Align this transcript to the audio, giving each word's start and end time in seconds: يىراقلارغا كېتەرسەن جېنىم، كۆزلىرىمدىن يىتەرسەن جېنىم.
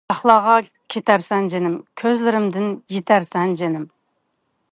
يىراقلارغا 0.09 0.53
كېتەرسەن 0.93 1.49
جېنىم، 1.51 1.75
كۆزلىرىمدىن 2.03 2.67
يىتەرسەن 2.97 3.57
جېنىم. 3.63 3.87